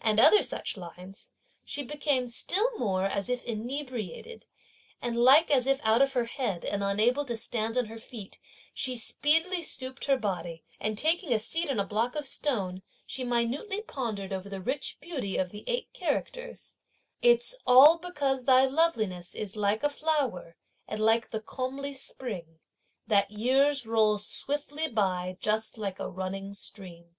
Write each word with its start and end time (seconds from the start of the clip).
and 0.00 0.20
other 0.20 0.44
such 0.44 0.76
lines, 0.76 1.30
she 1.64 1.82
became 1.82 2.28
still 2.28 2.70
more 2.78 3.06
as 3.06 3.28
if 3.28 3.42
inebriated, 3.44 4.46
and 5.02 5.16
like 5.16 5.50
as 5.50 5.66
if 5.66 5.80
out 5.82 6.00
of 6.00 6.12
her 6.12 6.26
head, 6.26 6.64
and 6.64 6.84
unable 6.84 7.24
to 7.24 7.36
stand 7.36 7.76
on 7.76 7.86
her 7.86 7.98
feet, 7.98 8.38
she 8.72 8.94
speedily 8.94 9.60
stooped 9.60 10.04
her 10.04 10.16
body, 10.16 10.62
and, 10.78 10.96
taking 10.96 11.32
a 11.32 11.38
seat 11.40 11.68
on 11.68 11.80
a 11.80 11.84
block 11.84 12.14
of 12.14 12.24
stone, 12.24 12.80
she 13.06 13.24
minutely 13.24 13.80
pondered 13.82 14.32
over 14.32 14.48
the 14.48 14.60
rich 14.60 14.98
beauty 15.00 15.36
of 15.36 15.50
the 15.50 15.64
eight 15.66 15.92
characters: 15.92 16.76
It's 17.20 17.56
all 17.66 17.98
because 17.98 18.44
thy 18.44 18.66
loveliness 18.66 19.34
is 19.34 19.56
like 19.56 19.82
a 19.82 19.90
flower 19.90 20.54
and 20.86 21.00
like 21.00 21.30
the 21.32 21.40
comely 21.40 21.92
spring, 21.94 22.60
That 23.08 23.32
years 23.32 23.84
roll 23.84 24.18
swiftly 24.18 24.86
by 24.86 25.38
just 25.40 25.76
like 25.76 25.98
a 25.98 26.08
running 26.08 26.54
stream. 26.54 27.16